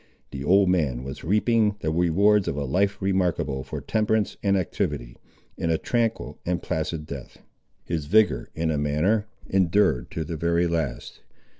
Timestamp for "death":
7.05-7.37